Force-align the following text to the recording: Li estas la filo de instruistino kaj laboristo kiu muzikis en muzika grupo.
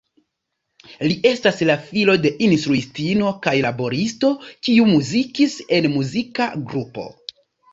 Li 1.09 1.17
estas 1.31 1.59
la 1.69 1.75
filo 1.89 2.15
de 2.23 2.31
instruistino 2.47 3.35
kaj 3.45 3.55
laboristo 3.67 4.33
kiu 4.69 4.89
muzikis 4.95 5.59
en 5.79 5.91
muzika 5.99 6.49
grupo. 6.73 7.07